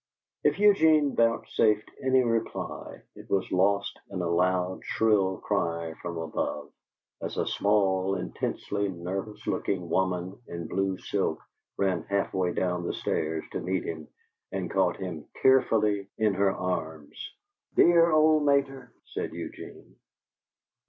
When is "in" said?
4.09-4.19, 10.47-10.65, 16.17-16.33